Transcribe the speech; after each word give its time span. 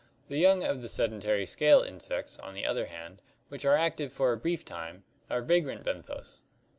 The 0.29 0.39
young 0.39 0.63
of 0.63 0.81
the 0.81 0.89
sedentary 0.89 1.45
scale 1.45 1.81
insects, 1.83 2.39
on 2.39 2.55
the 2.55 2.65
other 2.65 2.87
hand, 2.87 3.21
which 3.49 3.65
are 3.65 3.75
active 3.77 4.11
for 4.11 4.33
a 4.33 4.35
brief 4.37 4.65
time, 4.65 5.03
are 5.29 5.43
vagrant 5.43 5.83
benthos. 5.83 6.41